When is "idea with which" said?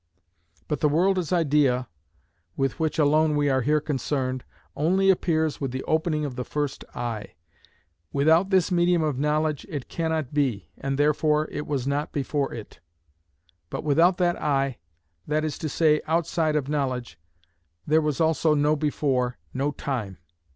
1.31-2.97